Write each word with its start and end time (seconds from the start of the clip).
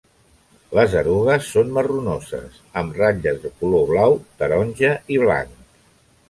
Les 0.77 0.93
erugues 1.01 1.49
són 1.57 1.69
marronoses 1.75 2.57
amb 2.81 2.97
ratlles 3.03 3.39
de 3.45 3.53
color 3.61 3.85
blau, 3.93 4.17
taronja 4.41 4.91
i 5.19 5.23
blanc. 5.27 5.55